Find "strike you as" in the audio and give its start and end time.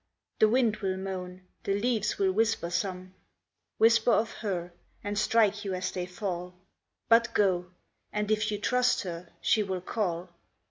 5.15-5.91